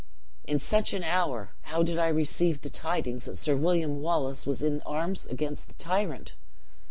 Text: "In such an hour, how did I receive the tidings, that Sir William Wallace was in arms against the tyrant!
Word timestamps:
"In 0.45 0.57
such 0.57 0.93
an 0.93 1.03
hour, 1.03 1.51
how 1.65 1.83
did 1.83 1.99
I 1.99 2.07
receive 2.07 2.61
the 2.61 2.71
tidings, 2.71 3.25
that 3.25 3.37
Sir 3.37 3.55
William 3.55 4.01
Wallace 4.01 4.47
was 4.47 4.63
in 4.63 4.81
arms 4.81 5.27
against 5.27 5.67
the 5.67 5.75
tyrant! 5.75 6.33